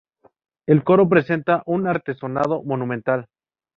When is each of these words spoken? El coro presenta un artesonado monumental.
El 0.65 0.83
coro 0.83 1.07
presenta 1.07 1.61
un 1.67 1.85
artesonado 1.85 2.63
monumental. 2.63 3.27